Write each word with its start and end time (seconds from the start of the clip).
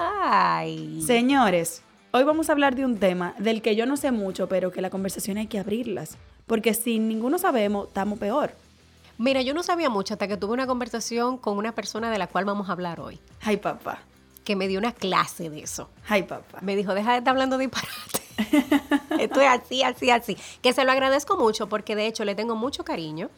Ay. 0.00 1.02
Señores, 1.04 1.82
hoy 2.12 2.22
vamos 2.22 2.48
a 2.48 2.52
hablar 2.52 2.76
de 2.76 2.84
un 2.84 2.98
tema 2.98 3.34
del 3.38 3.62
que 3.62 3.74
yo 3.74 3.84
no 3.84 3.96
sé 3.96 4.12
mucho, 4.12 4.48
pero 4.48 4.70
que 4.70 4.80
la 4.80 4.90
conversación 4.90 5.38
hay 5.38 5.48
que 5.48 5.58
abrirlas. 5.58 6.16
Porque 6.46 6.72
si 6.72 7.00
ninguno 7.00 7.36
sabemos, 7.36 7.88
estamos 7.88 8.20
peor. 8.20 8.52
Mira, 9.18 9.42
yo 9.42 9.54
no 9.54 9.64
sabía 9.64 9.90
mucho 9.90 10.14
hasta 10.14 10.28
que 10.28 10.36
tuve 10.36 10.52
una 10.52 10.68
conversación 10.68 11.36
con 11.36 11.58
una 11.58 11.72
persona 11.72 12.12
de 12.12 12.18
la 12.18 12.28
cual 12.28 12.44
vamos 12.44 12.68
a 12.68 12.72
hablar 12.72 13.00
hoy. 13.00 13.18
Ay, 13.40 13.56
papá. 13.56 13.98
Que 14.44 14.54
me 14.54 14.68
dio 14.68 14.78
una 14.78 14.92
clase 14.92 15.50
de 15.50 15.62
eso. 15.62 15.90
Ay, 16.06 16.22
papá. 16.22 16.60
Me 16.62 16.76
dijo, 16.76 16.94
deja 16.94 17.10
de 17.12 17.18
estar 17.18 17.32
hablando 17.32 17.58
disparate. 17.58 18.22
Esto 19.20 19.40
es 19.40 19.48
así, 19.48 19.82
así, 19.82 20.10
así. 20.10 20.36
Que 20.62 20.72
se 20.72 20.84
lo 20.84 20.92
agradezco 20.92 21.36
mucho 21.36 21.68
porque 21.68 21.96
de 21.96 22.06
hecho 22.06 22.24
le 22.24 22.36
tengo 22.36 22.54
mucho 22.54 22.84
cariño. 22.84 23.30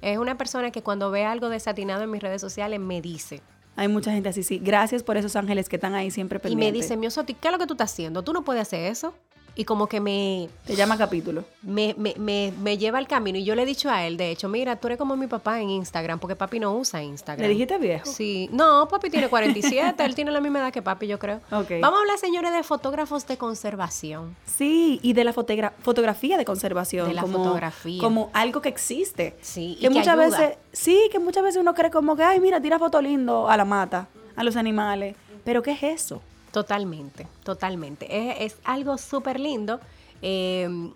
Es 0.00 0.16
una 0.16 0.38
persona 0.38 0.70
que 0.70 0.82
cuando 0.82 1.10
ve 1.10 1.26
algo 1.26 1.50
desatinado 1.50 2.04
en 2.04 2.10
mis 2.10 2.22
redes 2.22 2.40
sociales 2.40 2.80
me 2.80 3.02
dice, 3.02 3.42
hay 3.76 3.88
mucha 3.88 4.10
gente 4.12 4.28
así, 4.28 4.42
sí. 4.42 4.58
Gracias 4.58 5.02
por 5.02 5.16
esos 5.16 5.36
ángeles 5.36 5.68
que 5.68 5.76
están 5.76 5.94
ahí 5.94 6.10
siempre 6.10 6.40
pendientes. 6.40 6.68
Y 6.68 6.72
me 6.72 6.76
dice, 6.76 6.96
Miosoti, 6.96 7.34
¿qué 7.34 7.48
es 7.48 7.52
lo 7.52 7.58
que 7.58 7.66
tú 7.66 7.74
estás 7.74 7.92
haciendo? 7.92 8.22
Tú 8.22 8.32
no 8.32 8.42
puedes 8.42 8.62
hacer 8.62 8.90
eso 8.90 9.14
y 9.56 9.64
como 9.64 9.88
que 9.88 10.00
me... 10.00 10.50
Te 10.66 10.76
llama 10.76 10.98
capítulo. 10.98 11.44
Me, 11.62 11.94
me, 11.96 12.14
me, 12.18 12.52
me, 12.62 12.76
lleva 12.76 12.98
al 12.98 13.08
camino. 13.08 13.38
Y 13.38 13.44
yo 13.44 13.54
le 13.54 13.62
he 13.62 13.66
dicho 13.66 13.90
a 13.90 14.06
él, 14.06 14.18
de 14.18 14.30
hecho, 14.30 14.50
mira, 14.50 14.76
tú 14.76 14.88
eres 14.88 14.98
como 14.98 15.16
mi 15.16 15.26
papá 15.26 15.60
en 15.62 15.70
Instagram, 15.70 16.18
porque 16.18 16.36
papi 16.36 16.60
no 16.60 16.74
usa 16.74 17.02
Instagram. 17.02 17.42
¿Le 17.42 17.48
dijiste 17.48 17.78
viejo? 17.78 18.04
Sí. 18.04 18.50
No, 18.52 18.86
papi 18.86 19.08
tiene 19.08 19.28
47, 19.28 20.04
él 20.04 20.14
tiene 20.14 20.30
la 20.30 20.42
misma 20.42 20.58
edad 20.58 20.72
que 20.72 20.82
papi, 20.82 21.06
yo 21.06 21.18
creo. 21.18 21.40
Okay. 21.50 21.80
Vamos 21.80 21.98
a 21.98 22.00
hablar, 22.02 22.18
señores, 22.18 22.52
de 22.52 22.62
fotógrafos 22.62 23.26
de 23.26 23.38
conservación. 23.38 24.36
Sí, 24.44 25.00
y 25.02 25.14
de 25.14 25.24
la 25.24 25.32
fotografía 25.32 26.36
de 26.36 26.44
conservación. 26.44 27.08
De 27.08 27.14
la 27.14 27.22
como, 27.22 27.38
fotografía. 27.38 28.00
Como 28.02 28.30
algo 28.34 28.60
que 28.60 28.68
existe. 28.68 29.36
Sí, 29.40 29.78
que, 29.80 29.86
y 29.86 29.88
que 29.88 29.90
muchas 29.90 30.18
ayuda. 30.18 30.38
veces, 30.38 30.58
sí, 30.72 31.08
que 31.10 31.18
muchas 31.18 31.42
veces 31.42 31.62
uno 31.62 31.74
cree 31.74 31.90
como 31.90 32.14
que, 32.14 32.22
ay, 32.22 32.40
mira, 32.40 32.60
tira 32.60 32.78
foto 32.78 33.00
lindo 33.00 33.48
a 33.48 33.56
la 33.56 33.64
mata, 33.64 34.08
a 34.36 34.44
los 34.44 34.54
animales. 34.56 35.16
Pero 35.44 35.62
¿qué 35.62 35.72
es 35.72 35.82
eso? 35.82 36.20
Totalmente, 36.56 37.26
totalmente. 37.44 38.42
Es, 38.46 38.56
algo 38.64 38.96
súper 38.96 39.38
lindo. 39.38 39.78
Eh, 40.22 40.90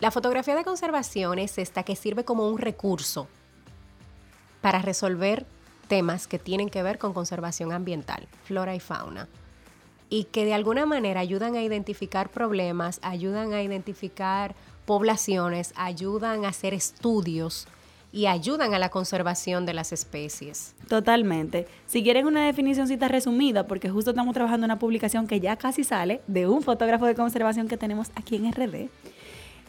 la 0.00 0.10
fotografía 0.10 0.54
de 0.54 0.64
conservación 0.64 1.38
es 1.38 1.56
esta 1.56 1.82
que 1.82 1.96
sirve 1.96 2.26
como 2.26 2.46
un 2.46 2.58
recurso 2.58 3.26
para 4.60 4.82
resolver 4.82 5.46
temas 5.88 6.26
que 6.26 6.38
tienen 6.38 6.68
que 6.68 6.82
ver 6.82 6.98
con 6.98 7.14
conservación 7.14 7.72
ambiental, 7.72 8.28
flora 8.44 8.74
y 8.74 8.80
fauna, 8.80 9.28
y 10.10 10.24
que 10.24 10.44
de 10.44 10.52
alguna 10.52 10.84
manera 10.84 11.20
ayudan 11.20 11.54
a 11.54 11.62
identificar 11.62 12.28
problemas, 12.28 13.00
ayudan 13.00 13.54
a 13.54 13.62
identificar 13.62 14.54
poblaciones, 14.84 15.72
ayudan 15.74 16.44
a 16.44 16.48
hacer 16.48 16.74
estudios 16.74 17.66
y 18.10 18.26
ayudan 18.26 18.72
a 18.74 18.78
la 18.78 18.88
conservación 18.88 19.66
de 19.66 19.74
las 19.74 19.92
especies. 19.92 20.74
Totalmente. 20.88 21.66
Si 21.86 22.02
quieren 22.02 22.26
una 22.26 22.46
definicióncita 22.46 23.08
resumida, 23.08 23.66
porque 23.66 23.90
justo 23.90 24.10
estamos 24.10 24.34
trabajando 24.34 24.64
en 24.64 24.70
una 24.70 24.78
publicación 24.78 25.26
que 25.26 25.40
ya 25.40 25.56
casi 25.56 25.84
sale 25.84 26.22
de 26.26 26.46
un 26.46 26.62
fotógrafo 26.62 27.06
de 27.06 27.14
conservación 27.14 27.68
que 27.68 27.76
tenemos 27.76 28.10
aquí 28.14 28.36
en 28.36 28.50
RD, 28.50 28.88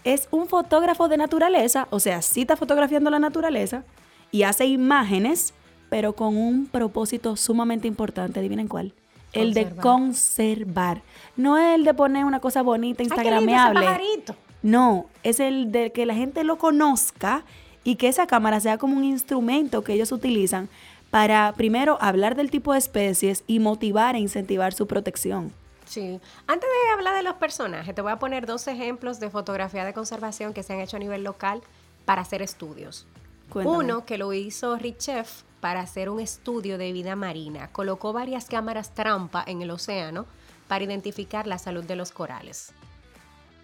es 0.06 0.28
un 0.32 0.48
fotógrafo 0.48 1.10
de 1.10 1.18
naturaleza, 1.18 1.88
o 1.90 2.00
sea, 2.00 2.22
sí 2.22 2.42
está 2.42 2.56
fotografiando 2.56 3.10
la 3.10 3.20
naturaleza 3.20 3.84
y 4.32 4.44
hace 4.44 4.66
imágenes, 4.66 5.54
pero 5.90 6.14
con 6.14 6.38
un 6.38 6.68
propósito 6.68 7.36
sumamente 7.36 7.88
importante. 7.88 8.40
Adivinen 8.40 8.68
cuál. 8.68 8.94
El 9.34 9.54
de 9.54 9.70
Conservar. 9.76 11.02
No 11.36 11.58
es 11.58 11.76
el 11.76 11.84
de 11.84 11.94
poner 11.94 12.26
una 12.26 12.40
cosa 12.40 12.62
bonita, 12.62 13.04
¡Ay, 13.04 13.10
qué 13.10 13.16
lindo 13.16 13.30
ese 13.30 13.36
instagrameable. 13.42 13.86
pajarito! 13.86 14.36
No, 14.62 15.06
es 15.24 15.40
el 15.40 15.72
de 15.72 15.92
que 15.92 16.06
la 16.06 16.16
gente 16.16 16.44
lo 16.44 16.58
conozca 16.58 17.44
y 17.84 17.96
que 17.96 18.08
esa 18.08 18.28
cámara 18.28 18.60
sea 18.60 18.78
como 18.78 18.96
un 18.98 19.04
instrumento 19.04 19.84
que 19.84 19.94
ellos 19.94 20.12
utilizan 20.12 20.70
para 21.10 21.54
primero 21.54 21.98
hablar 22.02 22.36
del 22.36 22.52
tipo 22.52 22.74
de 22.74 22.80
especies 22.80 23.44
y 23.48 23.60
motivar 23.60 24.16
e 24.16 24.20
incentivar 24.20 24.74
su 24.74 24.88
protección. 24.88 25.52
Sí. 25.86 26.20
Antes 26.46 26.70
de 26.70 26.92
hablar 26.94 27.16
de 27.16 27.24
los 27.24 27.36
personajes, 27.36 27.96
te 27.96 28.02
voy 28.02 28.12
a 28.12 28.20
poner 28.20 28.46
dos 28.46 28.68
ejemplos 28.68 29.20
de 29.20 29.32
fotografía 29.32 29.86
de 29.86 29.94
conservación 29.94 30.54
que 30.54 30.62
se 30.62 30.74
han 30.74 30.82
hecho 30.82 30.98
a 30.98 31.00
nivel 31.00 31.24
local 31.24 31.62
para 32.06 32.22
hacer 32.22 32.44
estudios. 32.44 33.08
Cuéntame. 33.50 33.78
Uno 33.78 34.06
que 34.06 34.20
lo 34.20 34.32
hizo 34.34 34.78
Richef 34.78 35.42
para 35.60 35.82
hacer 35.82 36.10
un 36.10 36.20
estudio 36.20 36.78
de 36.78 36.92
vida 36.92 37.16
marina. 37.16 37.72
Colocó 37.72 38.14
varias 38.14 38.46
cámaras 38.46 38.94
trampa 38.94 39.44
en 39.48 39.64
el 39.64 39.72
océano 39.72 40.28
para 40.68 40.84
identificar 40.84 41.48
la 41.48 41.58
salud 41.58 41.84
de 41.84 41.96
los 41.96 42.12
corales. 42.12 42.72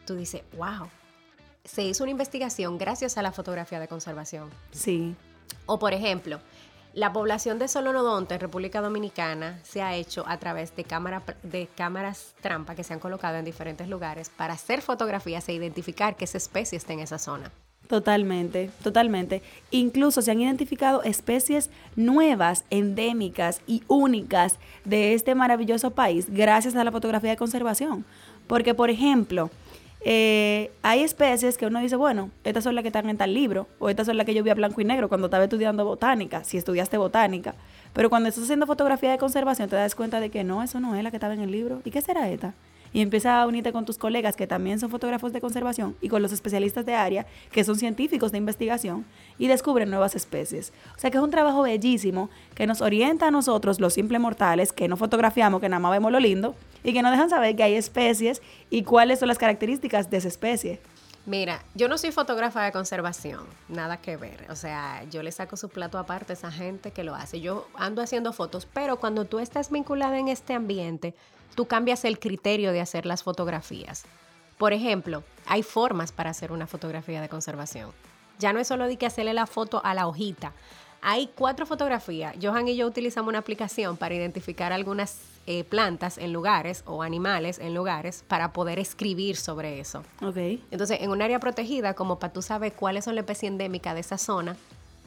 Tú 0.08 0.16
dices, 0.16 0.42
wow. 0.58 0.90
Se 1.66 1.84
hizo 1.84 2.04
una 2.04 2.12
investigación 2.12 2.78
gracias 2.78 3.18
a 3.18 3.22
la 3.22 3.32
fotografía 3.32 3.80
de 3.80 3.88
conservación. 3.88 4.50
Sí, 4.72 5.16
O 5.66 5.80
por 5.80 5.94
ejemplo, 5.94 6.40
la 6.96 7.12
población 7.12 7.60
de 7.60 7.68
solonodonte 7.68 8.36
en 8.36 8.40
República 8.40 8.80
Dominicana 8.80 9.60
se 9.64 9.82
ha 9.82 9.96
hecho 9.96 10.24
a 10.28 10.38
través 10.38 10.74
de, 10.78 10.86
cámara, 10.86 11.24
de 11.44 11.68
cámaras 11.76 12.36
trampa 12.40 12.74
que 12.74 12.86
se 12.86 12.94
han 12.94 13.02
colocado 13.02 13.36
en 13.38 13.44
diferentes 13.44 13.90
lugares 13.90 14.30
para 14.30 14.54
hacer 14.54 14.82
fotografías 14.82 15.50
e 15.50 15.54
identificar 15.54 16.16
qué 16.16 16.24
especie 16.24 16.78
está 16.78 16.94
en 16.94 17.02
esa 17.02 17.20
zona. 17.20 17.52
totalmente, 17.90 18.72
totalmente. 18.82 19.42
Incluso 19.72 20.22
se 20.22 20.32
han 20.32 20.40
identificado 20.40 21.04
especies 21.04 21.70
nuevas, 21.98 22.64
endémicas 22.70 23.60
y 23.68 23.84
únicas 23.88 24.58
de 24.86 25.14
este 25.16 25.36
maravilloso 25.36 25.92
país 25.92 26.28
gracias 26.30 26.76
a 26.76 26.84
la 26.86 26.92
fotografía 26.94 27.32
de 27.32 27.38
conservación. 27.38 28.06
Porque, 28.48 28.74
por 28.74 28.90
ejemplo, 28.90 29.50
eh, 30.08 30.72
hay 30.84 31.02
especies 31.02 31.58
que 31.58 31.66
uno 31.66 31.80
dice, 31.80 31.96
bueno, 31.96 32.30
estas 32.44 32.64
son 32.64 32.76
las 32.76 32.84
que 32.84 32.90
están 32.90 33.10
en 33.10 33.18
tal 33.18 33.34
libro, 33.34 33.68
o 33.80 33.90
estas 33.90 34.06
son 34.06 34.18
las 34.18 34.28
que 34.28 34.36
yo 34.36 34.44
vi 34.44 34.52
a 34.52 34.54
blanco 34.54 34.80
y 34.80 34.86
negro 34.86 35.10
cuando 35.10 35.26
estaba 35.26 35.46
estudiando 35.46 35.84
botánica, 35.84 36.44
si 36.44 36.58
estudiaste 36.58 36.98
botánica. 36.98 37.56
Pero 37.92 38.12
cuando 38.12 38.30
estás 38.30 38.44
haciendo 38.44 38.68
fotografía 38.68 39.10
de 39.10 39.18
conservación, 39.18 39.68
te 39.68 39.76
das 39.76 39.96
cuenta 39.96 40.20
de 40.20 40.30
que 40.30 40.44
no, 40.44 40.62
eso 40.62 40.80
no 40.80 40.96
es 40.96 41.04
la 41.04 41.10
que 41.10 41.18
estaba 41.18 41.34
en 41.34 41.42
el 41.42 41.52
libro. 41.52 41.82
¿Y 41.84 41.90
qué 41.90 42.02
será 42.02 42.30
esta? 42.30 42.54
Y 42.96 43.02
empieza 43.02 43.42
a 43.42 43.46
unirte 43.46 43.74
con 43.74 43.84
tus 43.84 43.98
colegas 43.98 44.38
que 44.38 44.48
también 44.48 44.80
son 44.80 44.90
fotógrafos 44.90 45.34
de 45.34 45.42
conservación 45.42 45.98
y 46.00 46.08
con 46.08 46.22
los 46.22 46.32
especialistas 46.32 46.86
de 46.86 46.94
área 46.94 47.26
que 47.52 47.66
son 47.66 47.76
científicos 47.76 48.32
de 48.32 48.38
investigación 48.38 49.06
y 49.38 49.48
descubren 49.48 49.90
nuevas 49.90 50.16
especies. 50.16 50.72
O 50.96 51.00
sea 51.00 51.12
que 51.12 51.18
es 51.18 51.24
un 51.24 51.30
trabajo 51.30 51.64
bellísimo 51.64 52.30
que 52.54 52.66
nos 52.66 52.80
orienta 52.80 53.28
a 53.28 53.32
nosotros, 53.32 53.82
los 53.82 53.96
simples 53.96 54.22
mortales, 54.22 54.72
que 54.72 54.88
no 54.88 54.96
fotografiamos, 54.96 55.60
que 55.60 55.68
nada 55.68 55.82
más 55.82 55.92
vemos 55.92 56.10
lo 56.10 56.22
lindo 56.22 56.56
y 56.86 56.94
que 56.94 57.02
nos 57.02 57.12
dejan 57.12 57.30
saber 57.30 57.58
que 57.58 57.64
hay 57.64 57.74
especies 57.74 58.42
y 58.70 58.84
cuáles 58.84 59.20
son 59.20 59.28
las 59.28 59.40
características 59.40 60.10
de 60.10 60.16
esa 60.16 60.30
especie. 60.30 60.80
Mira, 61.26 61.66
yo 61.74 61.90
no 61.90 61.98
soy 61.98 62.14
fotógrafa 62.14 62.64
de 62.64 62.72
conservación, 62.72 63.42
nada 63.68 63.98
que 63.98 64.16
ver. 64.16 64.46
O 64.50 64.56
sea, 64.56 65.04
yo 65.12 65.22
le 65.22 65.34
saco 65.34 65.58
su 65.58 65.68
plato 65.68 65.98
aparte 65.98 66.32
a 66.32 66.36
esa 66.36 66.50
gente 66.50 66.92
que 66.92 67.04
lo 67.04 67.14
hace. 67.14 67.42
Yo 67.42 67.68
ando 67.76 68.02
haciendo 68.02 68.32
fotos, 68.32 68.66
pero 68.72 69.02
cuando 69.02 69.26
tú 69.26 69.40
estás 69.40 69.70
vinculada 69.70 70.18
en 70.18 70.30
este 70.30 70.54
ambiente, 70.54 71.14
tú 71.54 71.68
cambias 71.68 72.06
el 72.06 72.20
criterio 72.20 72.72
de 72.72 72.82
hacer 72.82 73.06
las 73.06 73.24
fotografías. 73.24 74.06
Por 74.58 74.74
ejemplo, 74.74 75.24
hay 75.46 75.64
formas 75.64 76.12
para 76.12 76.30
hacer 76.30 76.52
una 76.52 76.68
fotografía 76.68 77.22
de 77.22 77.30
conservación. 77.30 77.92
Ya 78.40 78.54
no 78.54 78.60
es 78.60 78.68
solo 78.68 78.88
de 78.88 78.98
que 78.98 79.06
hacerle 79.06 79.34
la 79.34 79.48
foto 79.48 79.82
a 79.84 79.94
la 79.94 80.08
hojita. 80.08 80.54
Hay 81.02 81.30
cuatro 81.36 81.66
fotografías. 81.66 82.36
Johan 82.42 82.68
y 82.68 82.76
yo 82.76 82.88
utilizamos 82.88 83.30
una 83.30 83.40
aplicación 83.40 83.96
para 83.96 84.16
identificar 84.16 84.74
algunas 84.74 85.20
eh, 85.46 85.64
plantas 85.64 86.18
en 86.18 86.34
lugares 86.34 86.84
o 86.88 87.04
animales 87.04 87.60
en 87.60 87.76
lugares 87.76 88.24
para 88.28 88.52
poder 88.54 88.80
escribir 88.80 89.38
sobre 89.38 89.80
eso. 89.80 90.04
Ok. 90.24 90.38
Entonces, 90.72 91.02
en 91.02 91.12
un 91.12 91.22
área 91.22 91.40
protegida, 91.40 91.94
como 91.94 92.18
para 92.18 92.34
tú 92.34 92.42
saber 92.42 92.74
cuáles 92.74 93.06
son 93.06 93.14
las 93.16 93.24
especies 93.24 93.52
endémicas 93.52 93.94
de 93.94 94.00
esa 94.00 94.18
zona 94.18 94.58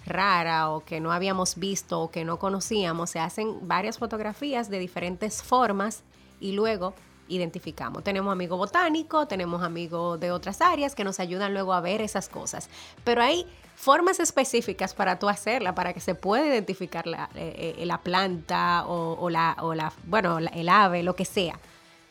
rara 0.07 0.71
o 0.71 0.81
que 0.85 1.01
no 1.01 1.13
habíamos 1.13 1.57
visto 1.57 2.01
o 2.01 2.11
que 2.11 2.25
no 2.25 2.39
conocíamos, 2.39 3.11
se 3.11 3.19
hacen 3.19 3.67
varias 3.67 3.99
fotografías 3.99 4.71
de 4.71 4.79
diferentes 4.79 5.43
formas 5.43 6.03
y 6.41 6.53
luego 6.53 6.95
identificamos. 7.29 8.03
Tenemos 8.03 8.33
amigos 8.33 8.59
botánicos, 8.59 9.29
tenemos 9.29 9.63
amigos 9.63 10.19
de 10.19 10.31
otras 10.31 10.61
áreas 10.61 10.95
que 10.95 11.05
nos 11.05 11.21
ayudan 11.21 11.53
luego 11.53 11.73
a 11.75 11.81
ver 11.81 12.01
esas 12.01 12.29
cosas. 12.29 12.69
Pero 13.05 13.23
hay 13.23 13.47
formas 13.77 14.19
específicas 14.19 14.95
para 14.95 15.19
tú 15.19 15.29
hacerla, 15.29 15.75
para 15.75 15.93
que 15.93 16.01
se 16.01 16.15
pueda 16.15 16.47
identificar 16.47 17.07
la, 17.07 17.29
eh, 17.35 17.77
eh, 17.79 17.87
la 17.87 17.99
planta 17.99 18.85
o, 18.87 19.31
la, 19.31 19.57
o 19.61 19.75
la, 19.75 19.93
bueno, 20.07 20.39
el 20.39 20.69
ave, 20.69 21.03
lo 21.03 21.15
que 21.15 21.25
sea. 21.25 21.59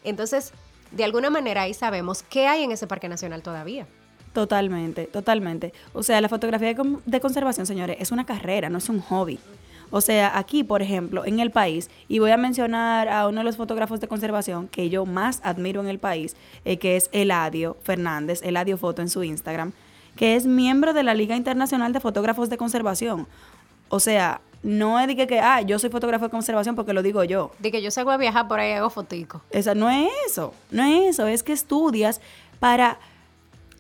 Entonces, 0.04 0.54
de 0.92 1.04
alguna 1.04 1.30
manera 1.30 1.64
ahí 1.64 1.74
sabemos 1.74 2.24
qué 2.24 2.48
hay 2.48 2.64
en 2.64 2.72
ese 2.72 2.88
parque 2.88 3.10
nacional 3.10 3.42
todavía. 3.42 3.88
Totalmente, 4.34 5.06
totalmente. 5.06 5.74
O 5.94 6.04
sea, 6.04 6.22
la 6.22 6.30
fotografía 6.30 6.76
de 7.06 7.20
conservación, 7.20 7.66
señores, 7.66 7.98
es 8.00 8.12
una 8.12 8.26
carrera, 8.26 8.70
no 8.70 8.78
es 8.78 8.88
un 8.88 9.02
hobby. 9.02 9.40
O 9.90 10.02
sea, 10.02 10.38
aquí, 10.38 10.64
por 10.64 10.82
ejemplo, 10.82 11.26
en 11.26 11.40
el 11.40 11.52
país, 11.52 11.90
y 12.08 12.20
voy 12.20 12.32
a 12.32 12.38
mencionar 12.38 13.08
a 13.08 13.28
uno 13.28 13.40
de 13.40 13.44
los 13.44 13.58
fotógrafos 13.58 14.00
de 14.00 14.08
conservación 14.08 14.68
que 14.68 14.90
yo 14.90 15.06
más 15.06 15.40
admiro 15.44 15.82
en 15.82 15.88
el 15.88 16.00
país, 16.00 16.36
eh, 16.66 16.78
que 16.78 16.98
es 16.98 17.10
Eladio 17.14 17.78
Fernández, 17.84 18.42
Eladio 18.44 18.78
Foto 18.78 19.02
en 19.02 19.10
su 19.10 19.24
Instagram, 19.24 19.72
que 20.16 20.36
es 20.36 20.46
miembro 20.46 20.94
de 20.94 21.04
la 21.04 21.14
Liga 21.14 21.36
Internacional 21.36 21.94
de 21.94 22.00
Fotógrafos 22.00 22.50
de 22.50 22.58
Conservación. 22.58 23.28
O 23.90 24.00
sea, 24.00 24.42
no 24.64 25.00
es 25.00 25.08
de 25.08 25.28
que, 25.28 25.40
ah, 25.40 25.62
yo 25.62 25.80
soy 25.80 25.90
fotógrafo 25.90 26.26
de 26.26 26.32
conservación 26.32 26.76
porque 26.76 26.94
lo 26.94 27.02
digo 27.02 27.24
yo. 27.24 27.52
De 27.60 27.72
que 27.72 27.82
yo 27.82 27.92
salgo 27.92 28.12
a 28.12 28.18
viajar 28.18 28.48
por 28.48 28.60
ahí 28.60 28.72
y 28.72 28.74
hago 28.74 28.90
fotico. 28.90 29.42
Esa 29.52 29.76
no 29.76 29.90
es 29.90 30.10
eso, 30.28 30.54
no 30.72 30.84
es 30.84 31.12
eso, 31.12 31.28
es 31.28 31.44
que 31.44 31.54
estudias 31.54 32.20
para 32.60 33.00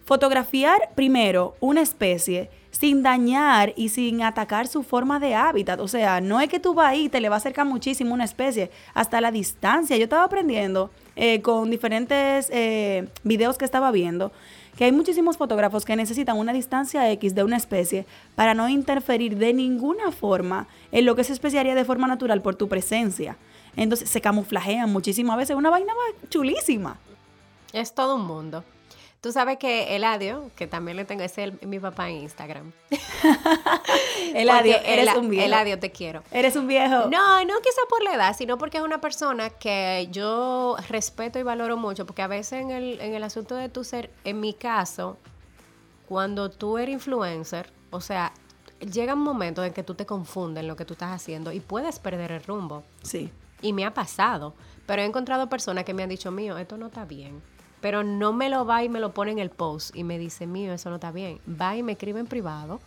fotografiar 0.05 0.91
primero 0.95 1.55
una 1.59 1.81
especie 1.81 2.49
sin 2.79 3.01
dañar 3.01 3.73
y 3.75 3.89
sin 3.89 4.21
atacar 4.21 4.67
su 4.67 4.83
forma 4.83 5.19
de 5.19 5.33
hábitat. 5.33 5.79
O 5.79 5.87
sea, 5.87 6.21
no 6.21 6.39
es 6.39 6.47
que 6.47 6.59
tú 6.59 6.75
vas 6.75 6.89
ahí 6.89 7.05
y 7.05 7.09
te 7.09 7.19
le 7.19 7.29
va 7.29 7.35
a 7.35 7.37
acercar 7.37 7.65
muchísimo 7.65 8.13
una 8.13 8.23
especie, 8.23 8.69
hasta 8.93 9.19
la 9.19 9.31
distancia. 9.31 9.97
Yo 9.97 10.03
estaba 10.03 10.23
aprendiendo 10.23 10.91
eh, 11.15 11.41
con 11.41 11.71
diferentes 11.71 12.49
eh, 12.51 13.07
videos 13.23 13.57
que 13.57 13.65
estaba 13.65 13.91
viendo 13.91 14.31
que 14.77 14.85
hay 14.85 14.91
muchísimos 14.91 15.37
fotógrafos 15.37 15.85
que 15.85 15.95
necesitan 15.95 16.37
una 16.37 16.53
distancia 16.53 17.11
X 17.13 17.33
de 17.33 17.43
una 17.43 17.57
especie 17.57 18.05
para 18.35 18.53
no 18.53 18.69
interferir 18.69 19.35
de 19.35 19.51
ninguna 19.51 20.11
forma 20.11 20.67
en 20.91 21.05
lo 21.05 21.15
que 21.15 21.23
se 21.23 21.33
especiaría 21.33 21.73
de 21.73 21.83
forma 21.83 22.05
natural 22.05 22.43
por 22.43 22.53
tu 22.53 22.67
presencia. 22.67 23.37
Entonces 23.75 24.07
se 24.07 24.21
camuflajean 24.21 24.91
muchísimas 24.91 25.35
veces, 25.35 25.55
una 25.55 25.71
vaina 25.71 25.93
chulísima. 26.29 26.99
Es 27.73 27.95
todo 27.95 28.17
un 28.17 28.27
mundo. 28.27 28.63
Tú 29.27 29.33
sabes 29.33 29.57
que 29.57 29.93
Eladio, 29.93 30.49
que 30.55 30.67
también 30.67 30.95
le 30.95 31.03
tengo, 31.03 31.21
es 31.21 31.37
el, 31.37 31.59
mi 31.67 31.81
papá 31.81 32.09
en 32.09 32.15
Instagram. 32.15 32.71
Eladio, 34.33 34.77
eres 34.85 35.13
un 35.17 35.29
viejo. 35.29 35.45
Eladio, 35.45 35.77
te 35.77 35.91
quiero. 35.91 36.23
Eres 36.31 36.55
un 36.55 36.65
viejo. 36.65 37.09
No, 37.09 37.43
no 37.43 37.59
quizá 37.59 37.81
por 37.89 38.01
la 38.03 38.13
edad, 38.13 38.37
sino 38.37 38.57
porque 38.57 38.77
es 38.77 38.83
una 38.85 39.01
persona 39.01 39.49
que 39.49 40.07
yo 40.11 40.77
respeto 40.87 41.39
y 41.39 41.43
valoro 41.43 41.75
mucho, 41.75 42.05
porque 42.05 42.21
a 42.21 42.27
veces 42.27 42.61
en 42.61 42.71
el, 42.71 43.01
en 43.01 43.15
el 43.15 43.21
asunto 43.21 43.55
de 43.55 43.67
tu 43.67 43.83
ser, 43.83 44.11
en 44.23 44.39
mi 44.39 44.53
caso, 44.53 45.17
cuando 46.07 46.49
tú 46.49 46.77
eres 46.77 46.93
influencer, 46.93 47.69
o 47.89 47.99
sea, 47.99 48.31
llega 48.79 49.13
un 49.13 49.23
momento 49.23 49.61
en 49.65 49.73
que 49.73 49.83
tú 49.83 49.93
te 49.93 50.05
confundes 50.05 50.61
en 50.61 50.69
lo 50.69 50.77
que 50.77 50.85
tú 50.85 50.93
estás 50.93 51.11
haciendo 51.11 51.51
y 51.51 51.59
puedes 51.59 51.99
perder 51.99 52.31
el 52.31 52.43
rumbo. 52.45 52.85
Sí. 53.01 53.29
Y 53.61 53.73
me 53.73 53.83
ha 53.83 53.93
pasado, 53.93 54.53
pero 54.85 55.01
he 55.01 55.05
encontrado 55.05 55.49
personas 55.49 55.83
que 55.83 55.93
me 55.93 56.03
han 56.03 56.09
dicho, 56.09 56.31
mío, 56.31 56.57
esto 56.57 56.77
no 56.77 56.87
está 56.87 57.03
bien 57.03 57.41
pero 57.81 58.03
no 58.03 58.33
me 58.33 58.49
lo 58.49 58.65
va 58.65 58.83
y 58.83 58.89
me 58.89 58.99
lo 58.99 59.13
pone 59.13 59.31
en 59.31 59.39
el 59.39 59.49
post 59.49 59.95
y 59.95 60.03
me 60.03 60.17
dice, 60.17 60.47
mío, 60.47 60.73
eso 60.73 60.89
no 60.89 60.95
está 60.95 61.11
bien. 61.11 61.39
Va 61.49 61.75
y 61.75 61.83
me 61.83 61.93
escribe 61.93 62.19
en 62.19 62.27
privado 62.27 62.79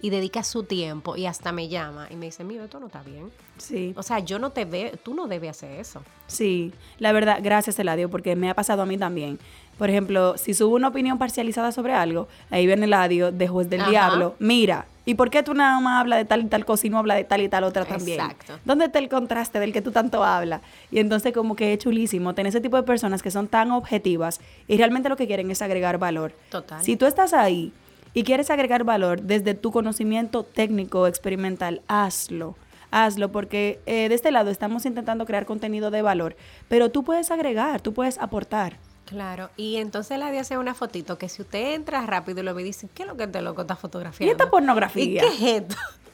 y 0.00 0.10
dedica 0.10 0.42
su 0.42 0.64
tiempo 0.64 1.16
y 1.16 1.24
hasta 1.24 1.50
me 1.50 1.68
llama 1.68 2.08
y 2.10 2.16
me 2.16 2.26
dice, 2.26 2.44
mío, 2.44 2.64
esto 2.64 2.78
no 2.78 2.86
está 2.86 3.02
bien. 3.02 3.30
Sí. 3.56 3.94
O 3.96 4.02
sea, 4.02 4.18
yo 4.18 4.38
no 4.38 4.50
te 4.50 4.66
veo, 4.66 4.92
tú 5.02 5.14
no 5.14 5.26
debes 5.26 5.50
hacer 5.50 5.80
eso. 5.80 6.02
Sí, 6.26 6.72
la 6.98 7.12
verdad, 7.12 7.38
gracias 7.42 7.78
Eladio, 7.78 8.10
porque 8.10 8.36
me 8.36 8.50
ha 8.50 8.54
pasado 8.54 8.82
a 8.82 8.86
mí 8.86 8.98
también. 8.98 9.38
Por 9.78 9.90
ejemplo, 9.90 10.36
si 10.36 10.54
subo 10.54 10.76
una 10.76 10.88
opinión 10.88 11.18
parcializada 11.18 11.72
sobre 11.72 11.94
algo, 11.94 12.28
ahí 12.50 12.66
viene 12.66 12.84
Eladio 12.84 13.32
de 13.32 13.48
juez 13.48 13.68
del 13.68 13.84
diablo, 13.86 14.34
mira, 14.38 14.86
¿y 15.04 15.14
por 15.14 15.30
qué 15.30 15.42
tú 15.42 15.54
nada 15.54 15.80
más 15.80 16.00
hablas 16.00 16.18
de 16.20 16.24
tal 16.24 16.42
y 16.42 16.46
tal 16.46 16.64
cosa 16.64 16.86
y 16.86 16.90
no 16.90 16.98
hablas 16.98 17.16
de 17.16 17.24
tal 17.24 17.40
y 17.40 17.48
tal 17.48 17.64
otra 17.64 17.84
también? 17.84 18.20
Exacto. 18.20 18.58
¿Dónde 18.64 18.86
está 18.86 18.98
el 18.98 19.08
contraste 19.08 19.58
del 19.58 19.72
que 19.72 19.82
tú 19.82 19.90
tanto 19.90 20.22
hablas? 20.22 20.60
Y 20.90 20.98
entonces 20.98 21.32
como 21.32 21.56
que 21.56 21.72
es 21.72 21.78
chulísimo 21.78 22.34
tener 22.34 22.50
ese 22.50 22.60
tipo 22.60 22.76
de 22.76 22.84
personas 22.84 23.22
que 23.22 23.30
son 23.30 23.48
tan 23.48 23.72
objetivas 23.72 24.40
y 24.68 24.76
realmente 24.76 25.08
lo 25.08 25.16
que 25.16 25.26
quieren 25.26 25.50
es 25.50 25.62
agregar 25.62 25.98
valor. 25.98 26.32
Total. 26.50 26.82
Si 26.82 26.96
tú 26.96 27.06
estás 27.06 27.32
ahí 27.32 27.72
y 28.12 28.22
quieres 28.22 28.50
agregar 28.50 28.84
valor 28.84 29.22
desde 29.22 29.54
tu 29.54 29.72
conocimiento 29.72 30.44
técnico 30.44 31.06
experimental, 31.06 31.82
hazlo 31.88 32.56
hazlo, 32.94 33.32
porque 33.32 33.80
eh, 33.86 34.08
de 34.08 34.14
este 34.14 34.30
lado 34.30 34.50
estamos 34.50 34.86
intentando 34.86 35.26
crear 35.26 35.46
contenido 35.46 35.90
de 35.90 36.00
valor, 36.00 36.36
pero 36.68 36.90
tú 36.90 37.02
puedes 37.02 37.32
agregar, 37.32 37.80
tú 37.80 37.92
puedes 37.92 38.18
aportar. 38.18 38.78
Claro, 39.04 39.50
y 39.56 39.76
entonces 39.76 40.18
le 40.18 40.38
hace 40.38 40.56
una 40.56 40.74
fotito 40.74 41.18
que 41.18 41.28
si 41.28 41.42
usted 41.42 41.74
entra 41.74 42.04
rápido 42.06 42.40
y 42.40 42.42
lo 42.42 42.54
ve 42.54 42.62
y 42.62 42.64
dice, 42.66 42.88
¿qué 42.94 43.02
es 43.02 43.08
lo 43.08 43.16
que 43.16 43.26
te 43.26 43.42
loco 43.42 43.62
está 43.62 43.76
fotografiando? 43.76 44.30
¿Y 44.30 44.32
esta 44.32 44.50
pornografía? 44.50 45.04
¿Y 45.04 45.18
qué 45.18 45.26
es 45.26 45.62
esto? 45.62 45.76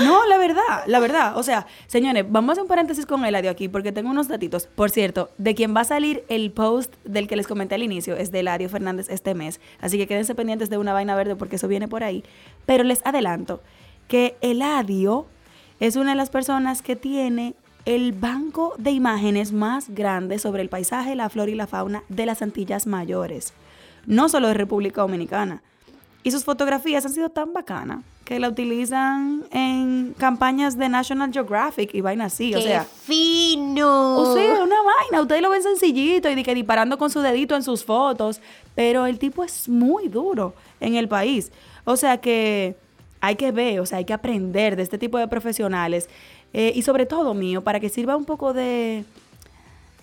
No, 0.00 0.26
la 0.26 0.38
verdad, 0.38 0.84
la 0.86 0.98
verdad. 0.98 1.38
O 1.38 1.42
sea, 1.42 1.66
señores, 1.86 2.24
vamos 2.28 2.48
a 2.48 2.52
hacer 2.52 2.62
un 2.62 2.68
paréntesis 2.68 3.06
con 3.06 3.24
Eladio 3.24 3.50
aquí 3.50 3.68
porque 3.68 3.92
tengo 3.92 4.10
unos 4.10 4.26
datitos. 4.26 4.66
Por 4.66 4.90
cierto, 4.90 5.30
de 5.38 5.54
quien 5.54 5.74
va 5.74 5.82
a 5.82 5.84
salir 5.84 6.24
el 6.28 6.50
post 6.50 6.94
del 7.04 7.28
que 7.28 7.36
les 7.36 7.46
comenté 7.46 7.76
al 7.76 7.82
inicio 7.84 8.16
es 8.16 8.32
de 8.32 8.40
Eladio 8.40 8.68
Fernández 8.68 9.08
este 9.08 9.34
mes. 9.34 9.60
Así 9.80 9.96
que 9.96 10.08
quédense 10.08 10.34
pendientes 10.34 10.68
de 10.68 10.78
una 10.78 10.92
vaina 10.92 11.14
verde 11.14 11.36
porque 11.36 11.56
eso 11.56 11.68
viene 11.68 11.86
por 11.86 12.02
ahí. 12.02 12.24
Pero 12.66 12.82
les 12.82 13.06
adelanto 13.06 13.62
que 14.08 14.36
Eladio 14.40 15.26
es 15.78 15.94
una 15.94 16.10
de 16.10 16.16
las 16.16 16.30
personas 16.30 16.82
que 16.82 16.96
tiene 16.96 17.54
el 17.84 18.12
banco 18.12 18.74
de 18.78 18.90
imágenes 18.90 19.52
más 19.52 19.90
grande 19.90 20.38
sobre 20.38 20.62
el 20.62 20.68
paisaje, 20.68 21.14
la 21.14 21.28
flora 21.28 21.50
y 21.50 21.54
la 21.54 21.66
fauna 21.66 22.02
de 22.08 22.26
las 22.26 22.42
Antillas 22.42 22.86
Mayores, 22.86 23.52
no 24.06 24.28
solo 24.28 24.48
de 24.48 24.54
República 24.54 25.02
Dominicana. 25.02 25.62
Y 26.22 26.30
sus 26.30 26.44
fotografías 26.44 27.04
han 27.04 27.12
sido 27.12 27.28
tan 27.28 27.52
bacanas 27.52 28.02
que 28.24 28.40
la 28.40 28.48
utilizan 28.48 29.44
en 29.50 30.14
campañas 30.16 30.78
de 30.78 30.88
National 30.88 31.30
Geographic 31.30 31.94
y 31.94 32.00
vainas 32.00 32.32
así, 32.32 32.54
o 32.54 32.60
sea. 32.60 32.84
fino! 32.84 34.16
O 34.16 34.34
sea, 34.34 34.62
una 34.62 34.76
vaina, 34.82 35.20
ustedes 35.20 35.42
lo 35.42 35.50
ven 35.50 35.62
sencillito 35.62 36.30
y 36.30 36.42
que 36.42 36.54
disparando 36.54 36.96
con 36.96 37.10
su 37.10 37.20
dedito 37.20 37.54
en 37.54 37.62
sus 37.62 37.84
fotos, 37.84 38.40
pero 38.74 39.04
el 39.04 39.18
tipo 39.18 39.44
es 39.44 39.68
muy 39.68 40.08
duro 40.08 40.54
en 40.80 40.94
el 40.94 41.06
país. 41.06 41.52
O 41.84 41.98
sea 41.98 42.16
que 42.16 42.76
hay 43.20 43.36
que 43.36 43.52
ver, 43.52 43.80
o 43.80 43.86
sea, 43.86 43.98
hay 43.98 44.04
que 44.06 44.14
aprender 44.14 44.76
de 44.76 44.82
este 44.82 44.96
tipo 44.96 45.18
de 45.18 45.28
profesionales 45.28 46.08
eh, 46.54 46.72
y 46.74 46.82
sobre 46.82 47.04
todo 47.04 47.34
mío, 47.34 47.62
para 47.62 47.80
que 47.80 47.88
sirva 47.88 48.16
un 48.16 48.24
poco 48.24 48.52
de, 48.52 49.04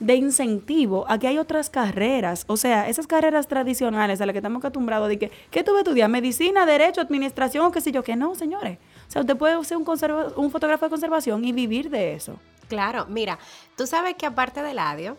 de 0.02 0.16
incentivo 0.16 1.06
a 1.08 1.18
que 1.18 1.28
hay 1.28 1.38
otras 1.38 1.70
carreras, 1.70 2.44
o 2.48 2.58
sea, 2.58 2.90
esas 2.90 3.08
carreras 3.08 3.48
tradicionales 3.48 4.20
a 4.20 4.26
las 4.26 4.34
que 4.34 4.40
estamos 4.40 4.60
acostumbrados 4.60 5.08
de 5.08 5.18
que, 5.18 5.32
¿qué 5.50 5.64
tú 5.64 5.78
estudiar? 5.78 6.10
Medicina, 6.10 6.66
Derecho, 6.66 7.00
Administración, 7.00 7.66
o 7.66 7.72
qué 7.72 7.80
sé 7.80 7.94
yo, 7.94 8.04
que 8.04 8.18
no, 8.18 8.36
señores. 8.36 8.80
O 9.08 9.12
sea, 9.12 9.22
usted 9.22 9.38
puede 9.38 9.64
ser 9.64 9.78
un, 9.78 9.86
un 10.36 10.52
fotógrafo 10.52 10.86
de 10.86 10.90
conservación 10.90 11.46
y 11.46 11.54
vivir 11.54 11.90
de 11.90 12.16
eso. 12.16 12.38
Claro, 12.68 13.06
mira, 13.08 13.40
tú 13.78 13.88
sabes 13.88 14.16
que 14.16 14.26
aparte 14.26 14.62
del 14.62 14.80
audio, 14.80 15.18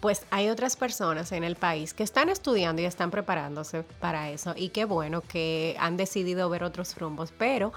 pues 0.00 0.26
hay 0.30 0.48
otras 0.48 0.76
personas 0.76 1.32
en 1.32 1.42
el 1.42 1.56
país 1.56 1.92
que 1.92 2.04
están 2.04 2.28
estudiando 2.28 2.82
y 2.82 2.84
están 2.84 3.10
preparándose 3.10 3.82
para 4.00 4.30
eso 4.30 4.54
y 4.56 4.68
qué 4.68 4.84
bueno 4.84 5.22
que 5.22 5.76
han 5.80 5.96
decidido 5.96 6.48
ver 6.48 6.62
otros 6.62 6.96
rumbos, 6.96 7.32
pero 7.36 7.72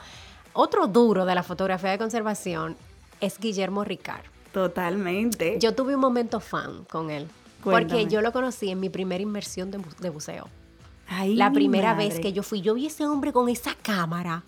otro 0.54 0.88
duro 0.88 1.25
de 1.25 1.34
la 1.34 1.44
fotografía 1.44 1.92
de 1.92 1.98
conservación 1.98 2.78
es 3.22 3.40
Guillermo 3.40 3.84
Ricard. 3.84 4.25
Totalmente. 4.51 5.58
Yo 5.60 5.74
tuve 5.74 5.96
un 5.96 6.01
momento 6.01 6.40
fan 6.40 6.84
con 6.86 7.10
él, 7.10 7.28
porque 7.63 8.08
yo 8.08 8.22
lo 8.22 8.34
conocí 8.34 8.70
en 8.70 8.80
mi 8.80 8.90
primera 8.90 9.22
inmersión 9.22 9.72
de, 9.72 10.10
buceo. 10.10 10.50
la 11.25 11.51
primera 11.51 11.94
vez 11.94 12.20
que 12.20 12.34
yo 12.34 12.44
fui, 12.44 12.62
yo 12.62 12.74
vi 12.74 12.86
a 12.86 12.88
ese 12.88 13.06
hombre 13.06 13.32
con 13.32 13.48
esa 13.48 13.75
cámara. 13.75 14.44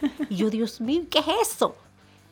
Y 0.28 0.36
yo, 0.36 0.50
Dios 0.50 0.80
mío, 0.80 1.04
¿qué 1.10 1.20
es 1.20 1.26
eso? 1.54 1.74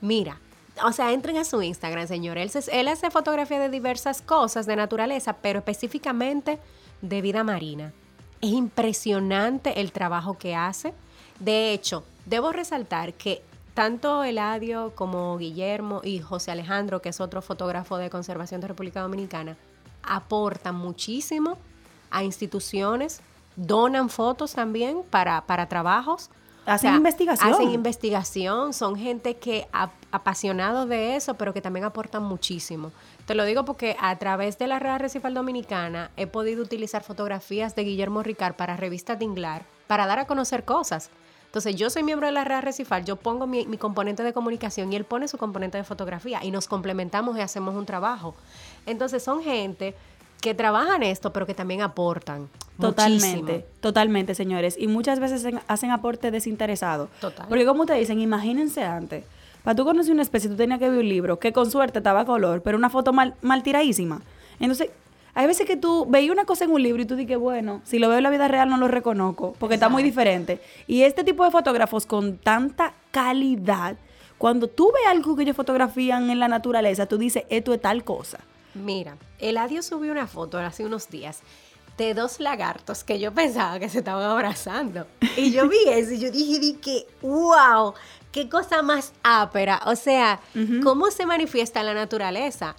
Mira, 0.03 0.39
o 0.83 0.93
sea, 0.93 1.13
entren 1.13 1.39
a 1.39 1.45
su 1.45 1.63
Instagram, 1.63 2.07
señor. 2.07 2.37
Él, 2.37 2.51
él 2.73 2.89
hace 2.89 3.11
fotografía 3.11 3.59
de 3.59 3.71
diversas 3.71 4.21
cosas 4.21 4.67
de 4.67 4.77
naturaleza, 4.77 5.37
pero 5.41 5.61
específicamente 5.61 6.59
de 7.01 7.23
vida 7.23 7.45
marina. 7.45 7.93
Es 8.41 8.51
impresionante 8.51 9.81
el 9.81 9.93
trabajo 9.93 10.37
que 10.37 10.55
hace. 10.55 10.93
De 11.39 11.73
hecho, 11.73 12.05
debo 12.27 12.53
resaltar 12.53 13.15
que 13.15 13.43
tanto 13.75 14.25
Eladio 14.25 14.95
como 14.95 15.37
Guillermo 15.37 16.01
y 16.03 16.21
José 16.21 16.53
Alejandro, 16.53 17.03
que 17.03 17.11
es 17.11 17.21
otro 17.21 17.43
fotógrafo 17.43 17.99
de 17.99 18.11
conservación 18.11 18.61
de 18.61 18.69
República 18.69 19.03
Dominicana, 19.03 19.57
aportan 20.03 20.77
muchísimo 20.77 21.59
a 22.11 22.23
instituciones, 22.23 23.21
donan 23.57 24.09
fotos 24.09 24.55
también 24.55 25.03
para, 25.11 25.43
para 25.47 25.69
trabajos 25.69 26.31
Hacen 26.67 26.95
investigación. 26.95 27.53
Hacen 27.53 27.71
investigación, 27.71 28.73
son 28.73 28.97
gente 28.97 29.37
que 29.37 29.69
apasionados 30.11 30.89
de 30.89 31.17
eso, 31.17 31.35
pero 31.35 31.53
que 31.53 31.61
también 31.61 31.85
aportan 31.85 32.23
muchísimo. 32.23 32.91
Te 33.27 33.35
lo 33.35 33.45
digo 33.45 33.65
porque 33.65 33.97
a 34.01 34.17
través 34.17 34.59
de 34.59 34.67
la 34.67 34.79
Red 34.79 34.99
Recifal 34.99 35.35
Dominicana 35.35 36.11
he 36.17 36.27
podido 36.27 36.63
utilizar 36.63 37.03
fotografías 37.03 37.75
de 37.75 37.85
Guillermo 37.85 38.23
Ricard 38.23 38.55
para 38.55 38.77
revista 38.77 39.19
Tinglar 39.19 39.63
para 39.87 40.07
dar 40.07 40.19
a 40.19 40.27
conocer 40.27 40.65
cosas. 40.65 41.11
Entonces, 41.55 41.77
yo 41.77 41.89
soy 41.89 42.03
miembro 42.03 42.27
de 42.27 42.33
la 42.33 42.43
Red 42.43 42.63
Recifal, 42.63 43.05
yo 43.05 43.15
pongo 43.15 43.47
mi, 43.47 43.65
mi, 43.65 43.77
componente 43.77 44.25
de 44.25 44.33
comunicación 44.33 44.93
y 44.93 44.97
él 44.97 45.05
pone 45.05 45.29
su 45.29 45.39
componente 45.39 45.79
de 45.79 45.85
fotografía 45.85 46.41
y 46.43 46.51
nos 46.51 46.67
complementamos 46.67 47.39
y 47.39 47.43
hacemos 47.43 47.77
un 47.77 47.87
trabajo. 47.87 48.35
Entonces, 48.87 49.23
son 49.23 49.41
gente 49.41 49.95
que 50.41 50.53
trabajan 50.53 51.05
esto, 51.05 51.33
pero 51.33 51.47
que 51.47 51.55
también 51.55 51.83
aportan. 51.83 52.49
Totalmente, 52.81 53.37
muchísimo. 53.37 53.63
totalmente, 53.79 54.35
señores. 54.35 54.75
Y 54.77 54.89
muchas 54.89 55.21
veces 55.21 55.45
hacen, 55.45 55.61
hacen 55.69 55.93
aporte 55.93 56.33
desinteresado. 56.33 57.09
Total. 57.21 57.47
Porque 57.49 57.65
como 57.65 57.87
te 57.87 57.95
dicen, 57.95 58.19
imagínense 58.19 58.83
antes, 58.83 59.25
para 59.63 59.77
tú 59.77 59.85
conocer 59.85 60.13
una 60.13 60.23
especie, 60.23 60.51
tú 60.51 60.57
tenías 60.57 60.81
que 60.81 60.91
ver 60.91 60.99
un 60.99 61.09
libro 61.09 61.39
que 61.39 61.53
con 61.53 61.71
suerte 61.71 62.01
estaba 62.01 62.23
a 62.23 62.25
color, 62.25 62.63
pero 62.63 62.77
una 62.77 62.91
foto 62.91 63.13
mal, 63.13 63.37
mal 63.43 63.63
tiradísima. 63.63 64.23
Entonces, 64.59 64.91
hay 65.35 65.47
veces 65.47 65.67
que 65.67 65.77
tú 65.77 66.07
veías 66.09 66.33
una 66.33 66.45
cosa 66.45 66.65
en 66.65 66.71
un 66.71 66.83
libro 66.83 67.03
y 67.03 67.07
tú 67.07 67.17
dices, 67.17 67.39
bueno, 67.39 67.81
si 67.85 67.99
lo 67.99 68.09
veo 68.09 68.19
en 68.19 68.23
la 68.23 68.31
vida 68.31 68.49
real 68.49 68.69
no 68.69 68.77
lo 68.77 68.89
reconozco, 68.89 69.55
porque 69.59 69.75
está 69.75 69.89
muy 69.89 70.03
diferente. 70.03 70.61
Y 70.87 71.03
este 71.03 71.25
tipo 71.25 71.45
de 71.45 71.51
fotógrafos 71.51 72.07
con 72.07 72.39
tanta 72.39 72.95
calidad, 73.11 73.97
cuando 74.39 74.69
tú 74.69 74.93
ves 74.93 75.03
algo 75.09 75.35
que 75.37 75.43
ellos 75.43 75.57
fotografían 75.57 76.31
en 76.31 76.39
la 76.39 76.49
naturaleza, 76.49 77.07
tú 77.07 77.19
dices, 77.19 77.45
esto 77.49 77.75
es 77.75 77.81
tal 77.81 78.05
cosa. 78.05 78.39
Mira, 78.75 79.17
Eladio 79.39 79.83
subió 79.83 80.13
una 80.13 80.27
foto 80.27 80.59
hace 80.59 80.85
unos 80.85 81.09
días 81.09 81.43
de 81.97 82.15
dos 82.15 82.41
lagartos 82.41 83.05
que 83.05 83.21
yo 83.21 83.33
pensaba 83.33 83.79
que 83.79 83.89
se 83.89 83.99
estaban 83.99 84.25
abrazando. 84.25 85.07
Y 85.37 85.53
yo 85.53 85.69
vi 85.69 85.79
eso 85.89 86.13
y 86.13 86.19
yo 86.19 86.31
dije, 86.31 86.59
di 86.59 86.75
que, 86.75 87.07
wow, 87.23 87.95
qué 88.33 88.49
cosa 88.49 88.83
más 88.83 89.13
ápera. 89.23 89.81
O 89.87 89.95
sea, 89.97 90.41
cómo 90.83 91.11
se 91.11 91.27
manifiesta 91.27 91.83
la 91.83 91.95
naturaleza. 91.95 92.75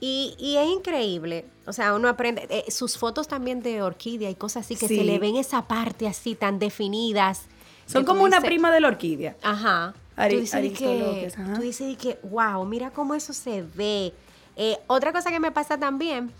Y, 0.00 0.34
y 0.38 0.56
es 0.56 0.68
increíble. 0.68 1.44
O 1.66 1.72
sea, 1.72 1.94
uno 1.94 2.08
aprende. 2.08 2.46
eh, 2.50 2.70
sus 2.70 2.96
fotos 2.96 3.26
también 3.28 3.62
de 3.62 3.82
orquídea 3.82 4.30
y 4.30 4.34
cosas 4.34 4.64
así 4.64 4.76
que 4.76 4.86
Sí. 4.88 4.96
se 4.98 5.04
le 5.04 5.18
ven 5.18 5.36
esa 5.36 5.66
parte 5.66 6.06
así 6.06 6.34
tan 6.34 6.58
definidas. 6.58 7.46
Son 7.86 8.04
como 8.04 8.22
una 8.22 8.36
dices, 8.36 8.48
prima 8.48 8.70
de 8.70 8.80
la 8.80 8.88
orquídea. 8.88 9.36
Ajá. 9.42 9.94
Ari- 10.16 10.34
tú 10.34 10.40
dices, 10.40 10.78
que, 10.78 11.32
ajá. 11.36 11.54
tú 11.54 11.60
dices 11.62 11.96
que, 11.96 12.18
wow, 12.22 12.64
mira 12.64 12.90
cómo 12.90 13.14
eso 13.14 13.32
se 13.32 13.62
ve. 13.62 14.12
Eh, 14.56 14.76
otra 14.88 15.12
cosa 15.12 15.30
que 15.30 15.40
me 15.40 15.50
pasa 15.52 15.78
también 15.78 16.30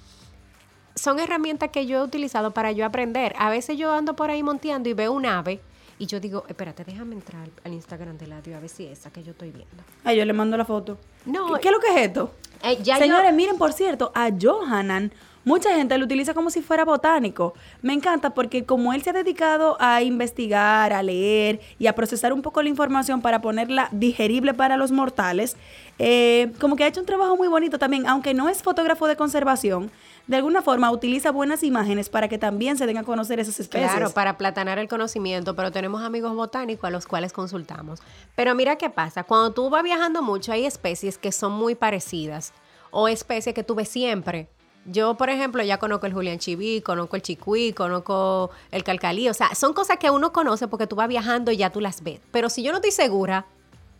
son 0.94 1.20
herramientas 1.20 1.70
que 1.70 1.86
yo 1.86 1.98
he 1.98 2.02
utilizado 2.02 2.52
para 2.52 2.72
yo 2.72 2.84
aprender. 2.84 3.34
A 3.38 3.50
veces 3.50 3.76
yo 3.78 3.92
ando 3.92 4.14
por 4.16 4.30
ahí 4.30 4.42
monteando 4.42 4.88
y 4.88 4.94
veo 4.94 5.12
un 5.12 5.26
ave 5.26 5.60
y 5.98 6.06
yo 6.06 6.18
digo, 6.20 6.44
espérate, 6.48 6.84
déjame 6.84 7.14
entrar 7.14 7.48
al 7.64 7.72
Instagram 7.72 8.18
de 8.18 8.26
Ladio 8.26 8.56
a 8.56 8.60
ver 8.60 8.68
si 8.68 8.84
es 8.86 8.98
esa 8.98 9.10
que 9.10 9.22
yo 9.22 9.30
estoy 9.32 9.50
viendo. 9.52 9.82
Ay, 10.04 10.16
yo 10.18 10.24
le 10.24 10.32
mando 10.32 10.56
la 10.56 10.64
foto. 10.64 10.98
No, 11.24 11.54
¿Qué, 11.54 11.60
qué 11.62 11.68
es 11.68 11.72
lo 11.74 11.80
que 11.80 11.88
es 11.88 11.96
esto? 12.08 12.32
Eh, 12.62 12.78
Señores, 12.84 13.32
miren, 13.32 13.56
por 13.58 13.72
cierto, 13.72 14.10
a 14.14 14.30
Johanan, 14.40 15.12
mucha 15.48 15.74
gente 15.74 15.96
lo 15.96 16.04
utiliza 16.04 16.34
como 16.34 16.50
si 16.50 16.60
fuera 16.60 16.84
botánico. 16.84 17.54
Me 17.80 17.94
encanta 17.94 18.34
porque 18.34 18.64
como 18.64 18.92
él 18.92 19.02
se 19.02 19.10
ha 19.10 19.12
dedicado 19.14 19.78
a 19.80 20.02
investigar, 20.02 20.92
a 20.92 21.02
leer 21.02 21.60
y 21.78 21.86
a 21.86 21.94
procesar 21.94 22.34
un 22.34 22.42
poco 22.42 22.62
la 22.62 22.68
información 22.68 23.22
para 23.22 23.40
ponerla 23.40 23.88
digerible 23.90 24.52
para 24.52 24.76
los 24.76 24.92
mortales, 24.92 25.56
eh, 25.98 26.52
como 26.60 26.76
que 26.76 26.84
ha 26.84 26.86
hecho 26.86 27.00
un 27.00 27.06
trabajo 27.06 27.34
muy 27.36 27.48
bonito 27.48 27.78
también, 27.78 28.06
aunque 28.06 28.34
no 28.34 28.50
es 28.50 28.62
fotógrafo 28.62 29.08
de 29.08 29.16
conservación, 29.16 29.90
de 30.26 30.36
alguna 30.36 30.60
forma 30.60 30.90
utiliza 30.90 31.30
buenas 31.30 31.62
imágenes 31.62 32.10
para 32.10 32.28
que 32.28 32.36
también 32.36 32.76
se 32.76 32.84
den 32.84 32.98
a 32.98 33.02
conocer 33.02 33.40
esas 33.40 33.58
especies. 33.58 33.90
Claro, 33.90 34.10
para 34.10 34.36
platanar 34.36 34.78
el 34.78 34.86
conocimiento, 34.86 35.56
pero 35.56 35.72
tenemos 35.72 36.02
amigos 36.02 36.34
botánicos 36.34 36.86
a 36.86 36.90
los 36.90 37.06
cuales 37.06 37.32
consultamos. 37.32 38.00
Pero 38.36 38.54
mira 38.54 38.76
qué 38.76 38.90
pasa, 38.90 39.24
cuando 39.24 39.52
tú 39.52 39.70
vas 39.70 39.82
viajando 39.82 40.20
mucho 40.20 40.52
hay 40.52 40.66
especies 40.66 41.16
que 41.16 41.32
son 41.32 41.52
muy 41.52 41.74
parecidas 41.74 42.52
o 42.90 43.08
especies 43.08 43.54
que 43.54 43.64
tú 43.64 43.74
ves 43.74 43.88
siempre. 43.88 44.48
Yo, 44.90 45.14
por 45.16 45.28
ejemplo, 45.30 45.62
ya 45.62 45.78
conozco 45.78 46.06
el 46.06 46.12
Julián 46.14 46.38
Chiví, 46.38 46.80
conozco 46.80 47.16
el 47.16 47.22
Chicuí, 47.22 47.72
conozco 47.72 48.50
el 48.70 48.84
Calcalí. 48.84 49.28
O 49.28 49.34
sea, 49.34 49.54
son 49.54 49.74
cosas 49.74 49.98
que 49.98 50.10
uno 50.10 50.32
conoce 50.32 50.66
porque 50.68 50.86
tú 50.86 50.96
vas 50.96 51.08
viajando 51.08 51.50
y 51.52 51.56
ya 51.58 51.70
tú 51.70 51.80
las 51.80 52.02
ves. 52.02 52.20
Pero 52.30 52.48
si 52.48 52.62
yo 52.62 52.70
no 52.72 52.78
estoy 52.78 52.92
segura, 52.92 53.44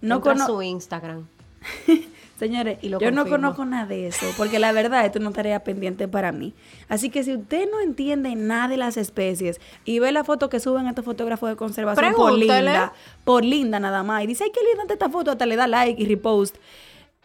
No 0.01 0.09
no 0.09 0.15
entra 0.17 0.33
a 0.33 0.35
cono- 0.35 0.47
su 0.47 0.63
Instagram. 0.63 1.27
Señores, 2.39 2.79
Y 2.83 2.89
lo 2.89 3.01
yo 3.01 3.11
no 3.11 3.27
conozco 3.27 3.65
nada 3.65 3.87
de 3.87 4.07
eso, 4.07 4.25
porque 4.37 4.61
la 4.61 4.71
verdad 4.71 5.05
esto 5.05 5.19
es 5.19 5.23
una 5.25 5.33
tarea 5.35 5.65
pendiente 5.65 6.07
para 6.07 6.31
mí. 6.31 6.55
Así 6.89 7.11
que 7.11 7.25
si 7.25 7.35
usted 7.35 7.69
no 7.69 7.81
entiende 7.81 8.33
nada 8.37 8.69
de 8.69 8.77
las 8.77 8.97
especies 8.97 9.61
y 9.85 9.99
ve 9.99 10.13
la 10.13 10.23
foto 10.23 10.49
que 10.49 10.61
suben 10.61 10.87
estos 10.87 11.05
fotógrafos 11.05 11.51
de 11.51 11.57
conservación 11.57 12.15
por 12.15 12.33
linda, 12.33 12.93
por 13.25 13.45
linda 13.45 13.81
nada 13.81 14.05
más, 14.05 14.23
y 14.23 14.29
dice, 14.29 14.45
ay, 14.45 14.53
qué 14.55 14.61
linda 14.63 14.85
esta 14.95 15.09
foto, 15.09 15.33
hasta 15.33 15.47
le 15.47 15.57
da 15.57 15.67
like 15.67 16.01
y 16.01 16.07
repost. 16.07 16.55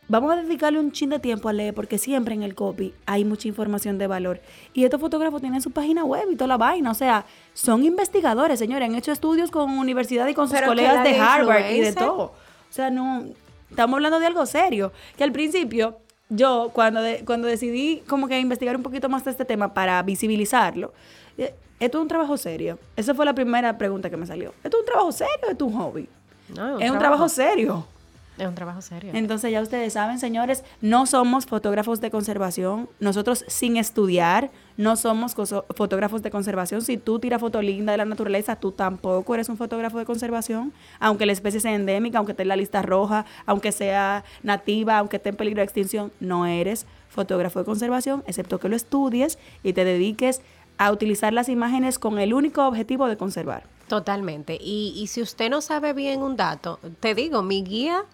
Vamos 0.10 0.34
a 0.34 0.36
dedicarle 0.36 0.80
un 0.80 0.92
chin 0.92 1.10
de 1.10 1.20
tiempo 1.20 1.48
a 1.50 1.54
leer, 1.54 1.74
porque 1.74 1.98
siempre 1.98 2.36
en 2.36 2.44
el 2.44 2.56
copy 2.56 2.94
hay 3.06 3.24
mucha 3.26 3.48
información 3.48 3.98
de 3.98 4.06
valor. 4.08 4.42
Y 4.74 4.84
estos 4.84 5.00
fotógrafos 5.00 5.42
tienen 5.42 5.62
su 5.62 5.72
página 5.72 6.04
web 6.04 6.26
y 6.32 6.36
toda 6.36 6.48
la 6.50 6.58
vaina. 6.58 6.92
O 6.92 6.94
sea, 6.94 7.26
son 7.54 7.84
investigadores, 7.86 8.60
señores. 8.60 8.90
Han 8.90 8.96
hecho 8.96 9.12
estudios 9.12 9.50
con 9.50 9.72
universidad 9.78 10.28
y 10.28 10.34
con 10.34 10.48
sus 10.48 10.56
Pero 10.58 10.68
colegas 10.68 11.04
de 11.04 11.18
Harvard 11.18 11.72
y 11.72 11.80
de 11.80 11.94
todo. 11.94 12.24
O 12.26 12.34
sea, 12.70 12.90
no, 12.90 13.24
estamos 13.70 13.96
hablando 13.96 14.20
de 14.20 14.26
algo 14.28 14.46
serio. 14.46 14.92
Que 15.18 15.24
al 15.24 15.32
principio, 15.32 15.98
yo 16.30 16.70
cuando, 16.74 17.02
de- 17.02 17.24
cuando 17.26 17.48
decidí 17.48 18.04
como 18.08 18.28
que 18.28 18.40
investigar 18.40 18.76
un 18.76 18.84
poquito 18.84 19.08
más 19.10 19.24
de 19.24 19.32
este 19.32 19.46
tema 19.46 19.74
para 19.74 20.04
visibilizarlo, 20.04 20.94
eh, 21.38 21.56
esto 21.80 21.98
es 21.98 22.02
un 22.02 22.08
trabajo 22.10 22.36
serio. 22.38 22.78
Esa 22.98 23.14
fue 23.14 23.26
la 23.26 23.34
primera 23.34 23.78
pregunta 23.78 24.10
que 24.10 24.18
me 24.18 24.26
salió. 24.28 24.54
¿Esto 24.64 24.78
es 24.78 24.82
un 24.82 24.86
trabajo 24.86 25.12
serio 25.12 25.34
o 25.48 25.52
esto 25.52 25.66
es 25.66 25.74
un 25.74 25.80
hobby? 25.80 26.10
No, 26.56 26.78
es 26.80 26.92
un 26.92 27.00
trabajo 27.00 27.30
serio. 27.30 27.88
Es 28.38 28.48
un 28.48 28.56
trabajo 28.56 28.82
serio. 28.82 29.12
Entonces 29.14 29.52
ya 29.52 29.62
ustedes 29.62 29.94
saben, 29.94 30.18
señores, 30.18 30.64
no 30.82 31.06
somos 31.06 31.46
fotógrafos 31.46 32.02
de 32.02 32.10
conservación. 32.10 32.90
Nosotros 33.00 33.46
sin 33.48 33.78
estudiar 33.78 34.50
no 34.76 34.96
somos 34.96 35.36
fotógrafos 35.36 36.24
de 36.24 36.32
conservación. 36.32 36.82
Si 36.82 36.98
tú 36.98 37.20
tiras 37.20 37.40
foto 37.40 37.62
linda 37.62 37.92
de 37.92 38.00
la 38.00 38.06
naturaleza, 38.06 38.56
tú 38.56 38.72
tampoco 38.72 39.36
eres 39.36 39.50
un 39.50 39.58
fotógrafo 39.58 40.00
de 40.00 40.06
conservación. 40.06 40.74
Aunque 41.00 41.28
la 41.28 41.32
especie 41.32 41.60
sea 41.60 41.76
endémica, 41.76 42.18
aunque 42.18 42.32
esté 42.32 42.42
en 42.42 42.50
la 42.50 42.56
lista 42.56 42.82
roja, 42.82 43.26
aunque 43.46 43.72
sea 43.72 44.24
nativa, 44.42 44.98
aunque 44.98 45.18
esté 45.18 45.30
en 45.30 45.36
peligro 45.36 45.60
de 45.60 45.66
extinción, 45.66 46.12
no 46.20 46.48
eres 46.48 46.88
fotógrafo 47.10 47.60
de 47.60 47.66
conservación, 47.66 48.24
excepto 48.26 48.60
que 48.60 48.70
lo 48.70 48.76
estudies 48.76 49.38
y 49.62 49.74
te 49.74 49.86
dediques 49.86 50.42
a 50.80 50.92
utilizar 50.92 51.34
las 51.34 51.50
imágenes 51.50 52.00
con 52.00 52.18
el 52.18 52.34
único 52.34 52.66
objetivo 52.68 53.08
de 53.08 53.16
conservar. 53.16 53.64
Totalmente. 53.88 54.58
Y, 54.60 54.94
y 54.96 55.08
si 55.08 55.22
usted 55.22 55.52
no 55.52 55.62
sabe 55.62 55.94
bien 55.94 56.24
un 56.24 56.36
dato, 56.36 56.80
te 57.00 57.14
digo, 57.14 57.44
mi 57.44 57.64
guía, 57.64 58.06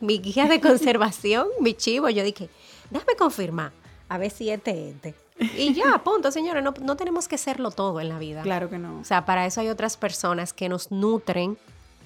mi 0.00 0.18
guía 0.18 0.46
de 0.46 0.60
conservación, 0.60 1.46
mi 1.60 1.74
chivo, 1.74 2.08
yo 2.08 2.24
dije, 2.24 2.48
déjame 2.90 3.16
confirmar, 3.16 3.72
a 4.08 4.18
ver 4.18 4.30
si 4.30 4.50
este 4.50 4.70
es 4.70 4.94
este. 4.94 5.14
Y 5.56 5.74
ya, 5.74 5.98
punto, 6.04 6.30
señores, 6.30 6.62
no, 6.62 6.74
no 6.82 6.96
tenemos 6.96 7.28
que 7.28 7.38
serlo 7.38 7.70
todo 7.70 8.00
en 8.00 8.08
la 8.08 8.18
vida. 8.18 8.42
Claro 8.42 8.68
que 8.68 8.78
no. 8.78 8.98
O 9.00 9.04
sea, 9.04 9.24
para 9.24 9.46
eso 9.46 9.60
hay 9.60 9.68
otras 9.68 9.96
personas 9.96 10.52
que 10.52 10.68
nos 10.68 10.90
nutren 10.90 11.56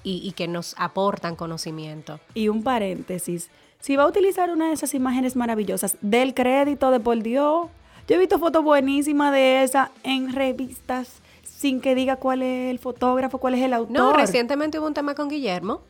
y, 0.03 0.21
y 0.23 0.31
que 0.33 0.47
nos 0.47 0.75
aportan 0.77 1.35
conocimiento. 1.35 2.19
Y 2.33 2.47
un 2.49 2.63
paréntesis. 2.63 3.49
Si 3.79 3.95
va 3.95 4.03
a 4.03 4.07
utilizar 4.07 4.49
una 4.51 4.67
de 4.67 4.73
esas 4.73 4.93
imágenes 4.93 5.35
maravillosas, 5.35 5.97
del 6.01 6.33
crédito 6.33 6.91
de 6.91 6.99
por 6.99 7.21
Dios. 7.21 7.67
Yo 8.07 8.15
he 8.15 8.19
visto 8.19 8.37
fotos 8.37 8.63
buenísimas 8.63 9.31
de 9.31 9.63
esa 9.63 9.91
en 10.03 10.31
revistas 10.31 11.21
sin 11.43 11.81
que 11.81 11.95
diga 11.95 12.17
cuál 12.17 12.43
es 12.43 12.69
el 12.69 12.77
fotógrafo, 12.77 13.39
cuál 13.39 13.55
es 13.55 13.63
el 13.63 13.73
autor. 13.73 13.95
No, 13.95 14.13
recientemente 14.13 14.77
hubo 14.77 14.85
un 14.85 14.93
tema 14.93 15.15
con 15.15 15.27
Guillermo 15.27 15.81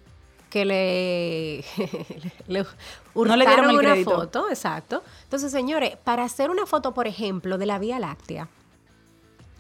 que 0.56 0.64
le, 0.64 1.66
le 2.48 2.66
No 3.14 3.36
le 3.36 3.46
dieron 3.46 3.72
el 3.72 3.76
una 3.76 3.90
crédito. 3.92 4.12
foto, 4.12 4.50
exacto. 4.50 5.04
Entonces, 5.24 5.52
señores, 5.52 5.98
para 6.02 6.24
hacer 6.24 6.50
una 6.50 6.66
foto, 6.66 6.94
por 6.94 7.08
ejemplo, 7.08 7.58
de 7.58 7.66
la 7.66 7.78
Vía 7.78 8.00
Láctea, 8.00 8.48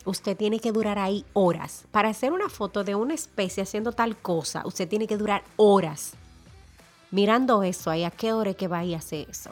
usted 0.05 0.37
tiene 0.37 0.61
que 0.61 0.71
durar 0.71 0.97
ahí 0.97 1.25
horas. 1.33 1.83
Para 1.91 2.07
hacer 2.07 2.31
una 2.31 2.47
foto 2.47 2.85
de 2.85 2.95
una 2.95 3.13
especie 3.13 3.61
haciendo 3.63 3.91
tal 3.91 4.15
cosa, 4.15 4.61
usted 4.63 4.87
tiene 4.87 5.05
que 5.05 5.17
durar 5.17 5.43
horas 5.57 6.13
mirando 7.11 7.61
eso 7.63 7.91
ahí, 7.91 8.05
a 8.05 8.11
qué 8.11 8.31
hora 8.31 8.51
es 8.51 8.55
que 8.55 8.69
va 8.69 8.79
a 8.79 8.95
hacer 8.97 9.27
eso. 9.29 9.49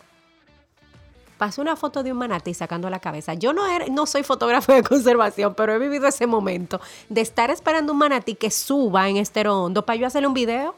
Pasé 1.38 1.60
una 1.60 1.76
foto 1.76 2.04
de 2.04 2.14
un 2.14 2.20
manatí 2.20 2.54
sacando 2.54 2.90
la 2.90 3.00
cabeza. 3.00 3.34
Yo 3.34 3.52
no, 3.52 3.68
era- 3.68 3.88
no 3.88 4.06
soy 4.06 4.24
fotógrafo 4.24 4.72
de 4.72 4.82
conservación, 4.84 5.56
pero 5.56 5.74
he 5.74 5.80
vivido 5.80 6.08
ese 6.08 6.26
momento 6.26 6.80
de 7.10 7.20
estar 7.20 7.50
esperando 7.52 7.92
un 7.92 8.00
manatí 8.00 8.36
que 8.36 8.50
suba 8.50 9.10
en 9.10 9.18
estero 9.18 9.62
hondo 9.62 9.86
para 9.86 9.98
yo 9.98 10.08
hacerle 10.08 10.28
un 10.30 10.34
video. 10.34 10.76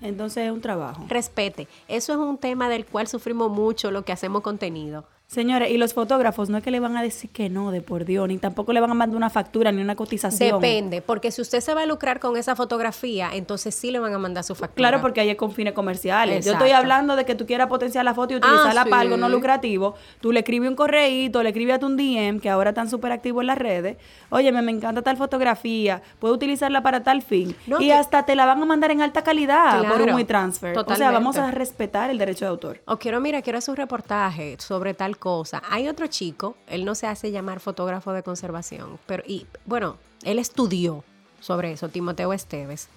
Entonces 0.00 0.46
es 0.46 0.52
un 0.52 0.60
trabajo. 0.60 1.04
Respete. 1.08 1.68
Eso 1.88 2.12
es 2.12 2.18
un 2.18 2.38
tema 2.38 2.68
del 2.68 2.86
cual 2.86 3.06
sufrimos 3.06 3.50
mucho 3.50 3.90
lo 3.90 4.04
que 4.04 4.12
hacemos 4.12 4.42
contenido. 4.42 5.04
Señores, 5.30 5.70
y 5.70 5.78
los 5.78 5.94
fotógrafos 5.94 6.50
no 6.50 6.58
es 6.58 6.64
que 6.64 6.72
le 6.72 6.80
van 6.80 6.96
a 6.96 7.02
decir 7.02 7.30
que 7.30 7.48
no, 7.48 7.70
de 7.70 7.82
por 7.82 8.04
Dios, 8.04 8.26
ni 8.26 8.38
tampoco 8.38 8.72
le 8.72 8.80
van 8.80 8.90
a 8.90 8.94
mandar 8.94 9.16
una 9.16 9.30
factura 9.30 9.70
ni 9.70 9.80
una 9.80 9.94
cotización. 9.94 10.60
Depende, 10.60 11.02
porque 11.02 11.30
si 11.30 11.40
usted 11.40 11.60
se 11.60 11.72
va 11.72 11.82
a 11.82 11.86
lucrar 11.86 12.18
con 12.18 12.36
esa 12.36 12.56
fotografía, 12.56 13.30
entonces 13.32 13.72
sí 13.72 13.92
le 13.92 14.00
van 14.00 14.12
a 14.12 14.18
mandar 14.18 14.42
su 14.42 14.56
factura. 14.56 14.88
Claro, 14.88 15.00
porque 15.00 15.20
ahí 15.20 15.30
es 15.30 15.36
con 15.36 15.52
fines 15.52 15.72
comerciales. 15.72 16.44
Yo 16.44 16.54
estoy 16.54 16.72
hablando 16.72 17.14
de 17.14 17.24
que 17.24 17.36
tú 17.36 17.46
quieras 17.46 17.68
potenciar 17.68 18.04
la 18.04 18.12
foto 18.12 18.32
y 18.34 18.38
utilizarla 18.38 18.80
Ah, 18.80 18.86
para 18.90 19.02
algo 19.02 19.16
no 19.16 19.28
lucrativo. 19.28 19.94
Tú 20.20 20.32
le 20.32 20.40
escribes 20.40 20.68
un 20.68 20.74
correíto, 20.74 21.44
le 21.44 21.50
escribes 21.50 21.76
a 21.76 21.78
tu 21.78 21.88
DM, 21.94 22.40
que 22.40 22.50
ahora 22.50 22.70
están 22.70 22.90
súper 22.90 23.12
activos 23.12 23.42
en 23.42 23.46
las 23.46 23.58
redes. 23.58 23.98
Oye, 24.30 24.50
me, 24.50 24.62
me 24.62 24.72
encanta 24.72 25.00
tal 25.02 25.16
fotografía, 25.16 26.02
puedo 26.18 26.34
utilizarla 26.34 26.82
para 26.82 27.04
tal 27.04 27.22
fin. 27.22 27.54
No, 27.68 27.80
y 27.80 27.86
que- 27.86 27.92
hasta 27.92 28.24
te 28.26 28.34
la 28.34 28.46
van 28.46 28.60
a 28.60 28.64
mandar 28.66 28.90
en 28.90 29.00
alta 29.00 29.22
calidad 29.22 29.78
por 29.82 29.90
un 29.92 29.96
Claro, 29.98 30.12
muy 30.12 30.24
transfer. 30.24 30.76
O 30.76 30.94
sea, 30.96 31.12
vamos 31.12 31.36
a 31.36 31.52
respetar 31.52 32.10
el 32.10 32.18
derecho 32.18 32.46
de 32.46 32.48
autor. 32.50 32.80
O 32.86 32.96
quiero, 32.98 33.20
mira, 33.20 33.42
quiero 33.42 33.58
hacer 33.58 33.70
un 33.70 33.76
reportaje 33.76 34.56
sobre 34.58 34.92
tal 34.92 35.18
Hay 35.70 35.86
otro 35.86 36.06
chico, 36.08 36.56
él 36.66 36.84
no 36.84 36.94
se 36.94 37.06
hace 37.06 37.30
llamar 37.30 37.60
fotógrafo 37.60 38.12
de 38.12 38.22
conservación, 38.22 38.98
pero, 39.06 39.22
y 39.26 39.46
bueno, 39.66 39.96
él 40.24 40.38
estudió 40.38 41.04
sobre 41.40 41.72
eso, 41.72 41.88
Timoteo 41.88 42.32
Esteves. 42.32 42.88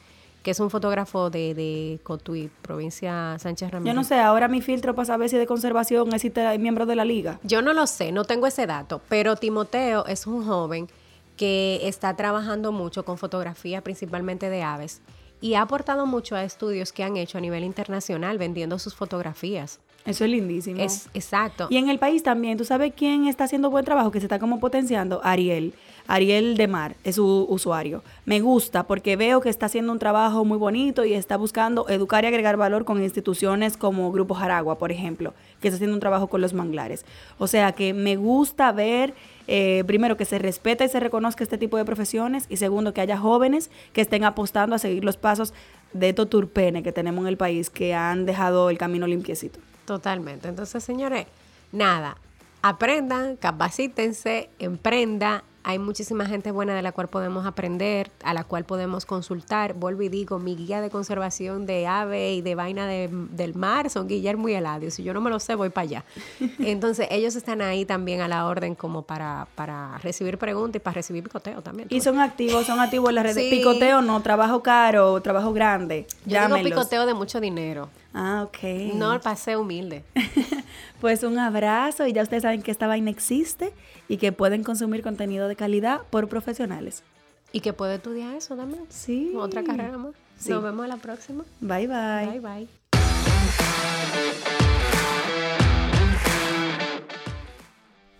que 0.44 0.51
es 0.51 0.60
un 0.60 0.70
fotógrafo 0.70 1.30
de, 1.30 1.53
de 1.53 2.00
Cotuí, 2.03 2.51
provincia 2.62 3.38
Sánchez 3.39 3.72
Ramírez. 3.72 3.94
Yo 3.94 3.96
no 3.96 4.03
sé, 4.03 4.20
ahora 4.20 4.50
mi 4.50 4.62
filtro 4.62 4.94
para 4.94 5.06
saber 5.06 5.30
si 5.30 5.38
de 5.38 5.48
conservación 5.48 6.13
es 6.13 6.60
miembro 6.60 6.86
de 6.86 6.96
la 6.96 7.06
liga. 7.06 7.39
Yo 7.44 7.62
no 7.62 7.74
lo 7.74 7.88
sé, 7.88 8.12
no 8.12 8.25
tengo 8.25 8.46
ese 8.46 8.68
dato, 8.68 9.01
pero 9.08 9.38
Timoteo 9.38 10.06
es 10.06 10.27
un 10.27 10.46
joven 10.46 10.89
que 11.38 11.80
está 11.88 12.15
trabajando 12.15 12.72
mucho 12.72 13.06
con 13.06 13.18
fotografía, 13.18 13.82
principalmente 13.82 14.50
de 14.50 14.63
aves, 14.63 15.01
y 15.42 15.56
ha 15.56 15.62
aportado 15.62 16.06
mucho 16.06 16.36
a 16.36 16.44
estudios 16.44 16.92
que 16.92 17.03
han 17.03 17.18
hecho 17.18 17.38
a 17.38 17.42
nivel 17.42 17.63
internacional 17.63 18.38
vendiendo 18.38 18.77
sus 18.80 18.96
fotografías. 18.96 19.80
Eso 20.05 20.25
es 20.25 20.31
lindísimo. 20.31 20.81
Es 20.81 21.10
exacto. 21.13 21.67
Y 21.69 21.77
en 21.77 21.89
el 21.89 21.98
país 21.98 22.24
también, 22.24 22.57
¿tú 22.57 22.65
sabes 22.65 22.93
quién 22.95 23.27
está 23.27 23.45
haciendo 23.45 23.69
buen 23.69 23.86
trabajo, 23.86 24.12
que 24.12 24.19
se 24.19 24.25
está 24.25 24.38
como 24.38 24.60
potenciando? 24.60 25.22
Ariel. 25.24 25.74
Ariel 26.07 26.57
de 26.57 26.67
Mar 26.67 26.98
es 27.05 27.15
su 27.15 27.45
usuario. 27.50 28.03
Me 28.25 28.41
gusta 28.41 28.83
porque 28.83 29.15
veo 29.15 29.39
que 29.39 29.48
está 29.48 29.67
haciendo 29.67 29.93
un 29.93 30.00
trabajo 30.00 30.43
muy 30.43 30.57
bonito 30.57 31.05
y 31.05 31.13
está 31.13 31.38
buscando 31.38 31.88
educar 31.88 32.25
y 32.25 32.27
agregar 32.27 32.57
valor 32.57 32.83
con 32.83 33.01
instituciones 33.01 33.77
como 33.77 34.12
Grupo 34.12 34.33
Jaragua, 34.33 34.77
por 34.77 34.91
ejemplo, 34.91 35.33
que 35.62 35.69
está 35.69 35.75
haciendo 35.75 35.95
un 35.95 36.01
trabajo 36.01 36.27
con 36.27 36.41
los 36.41 36.53
manglares. 36.53 37.05
O 37.38 37.48
sea 37.48 37.72
que 37.72 37.93
me 37.93 38.17
gusta 38.17 38.74
ver, 38.74 39.13
eh, 39.48 39.83
primero, 39.88 40.17
que 40.17 40.25
se 40.25 40.39
respeta 40.39 40.83
y 40.83 40.89
se 40.89 41.00
reconozca 41.00 41.43
este 41.43 41.57
tipo 41.57 41.77
de 41.77 41.86
profesiones 41.86 42.48
y 42.50 42.57
segundo, 42.57 42.93
que 42.93 43.00
haya 43.00 43.17
jóvenes 43.17 43.72
que 43.93 44.01
estén 44.01 44.25
apostando 44.25 44.75
a 44.75 44.79
seguir 44.79 45.05
los 45.05 45.15
pasos 45.15 45.53
de 45.93 46.10
estos 46.10 46.29
turpenes 46.29 46.83
que 46.83 46.91
tenemos 46.91 47.22
en 47.22 47.29
el 47.29 47.38
país 47.38 47.69
que 47.69 47.93
han 47.93 48.25
dejado 48.25 48.69
el 48.69 48.77
camino 48.77 49.07
limpiecito. 49.07 49.60
Totalmente. 49.86 50.48
Entonces, 50.48 50.84
señores, 50.84 51.28
nada, 51.72 52.18
aprendan, 52.62 53.36
capacítense, 53.36 54.50
emprendan 54.60 55.44
hay 55.63 55.80
muchísima 55.80 56.25
gente 56.25 56.52
buena 56.52 56.75
de 56.75 56.82
la 56.82 56.92
cual 56.92 57.08
podemos 57.08 57.46
aprender, 57.46 58.12
a 58.24 58.34
la 58.34 58.44
cual 58.44 58.66
podemos 58.66 59.06
consultar. 59.06 59.74
Vuelvo 59.74 60.02
y 60.02 60.10
digo, 60.10 60.38
mi 60.38 60.56
guía 60.56 60.82
de 60.82 60.90
conservación 60.90 61.66
de 61.66 61.88
ave 61.88 62.34
y 62.34 62.42
de 62.42 62.56
vaina 62.56 62.86
del 62.86 63.56
mar 63.56 63.90
son 63.90 64.08
Guillermo 64.08 64.50
y 64.50 64.54
Eladio. 64.54 64.92
Si 64.92 65.04
yo 65.04 65.13
no 65.13 65.22
me 65.22 65.30
lo 65.30 65.40
sé, 65.40 65.56
voy 65.56 65.70
para 65.70 65.84
allá. 65.84 66.04
Entonces, 66.60 67.08
ellos 67.10 67.36
están 67.36 67.62
ahí 67.62 67.86
también 67.86 68.20
a 68.20 68.28
la 68.28 68.46
orden 68.46 68.75
como 68.75 69.04
para, 69.04 69.48
para 69.56 69.98
recibir 70.00 70.38
preguntas 70.38 70.82
y 70.82 70.84
para 70.84 70.96
recibir 70.96 71.24
picoteo 71.24 71.62
también. 71.62 71.88
Y 71.90 72.02
son 72.02 72.20
activos, 72.20 72.66
son 72.66 72.80
activos 72.82 73.10
en 73.10 73.16
las 73.16 73.24
redes. 73.24 73.50
Picoteo 73.50 74.02
no, 74.02 74.22
trabajo 74.22 74.62
caro, 74.62 75.22
trabajo 75.22 75.54
grande. 75.54 76.08
Yo 76.25 76.46
digo 76.46 76.62
picoteo 76.62 77.06
de 77.06 77.13
mucho 77.13 77.40
dinero. 77.40 77.90
Ah, 78.13 78.43
ok. 78.48 78.93
No, 78.96 79.13
el 79.13 79.20
paseo 79.20 79.62
humilde. 79.62 80.03
pues 81.01 81.24
un 81.24 81.39
abrazo 81.39 82.05
y 82.05 82.13
ya 82.13 82.22
ustedes 82.22 82.43
saben 82.43 82.62
que 82.62 82.72
esta 82.72 82.88
vaina 82.88 83.10
existe 83.10 83.74
y 84.08 84.17
que 84.17 84.32
pueden 84.32 84.63
consumir 84.63 85.01
contenido 85.01 85.48
de 85.48 85.55
calidad 85.55 86.01
por 86.10 86.29
profesionales. 86.29 87.03
Y 87.51 87.62
que 87.62 87.74
puede 87.74 87.96
estudiar 87.96 88.36
eso 88.36 88.55
también. 88.55 88.84
Sí. 88.89 89.34
Otra 89.36 89.63
carrera 89.63 89.98
más. 89.98 90.13
Nos 90.48 90.63
vemos 90.63 90.88
la 90.88 90.98
próxima. 90.98 91.43
Bye 91.62 91.88
bye. 91.88 92.27
Bye 92.27 92.39
bye. 92.39 92.67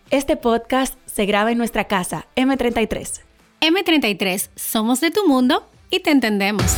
Este 0.09 0.38
podcast 0.38 0.95
se 1.07 1.25
graba 1.25 1.51
en 1.51 1.57
nuestra 1.57 1.85
casa, 1.85 2.27
M33. 2.35 3.21
M33, 3.62 4.50
somos 4.55 5.01
de 5.01 5.09
tu 5.09 5.27
mundo 5.27 5.67
y 5.89 6.01
te 6.01 6.12
entendemos. 6.12 6.77